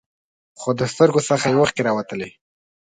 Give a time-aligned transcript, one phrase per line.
[0.59, 2.29] خو د سترګو څخه یې اوښکې راوتلې.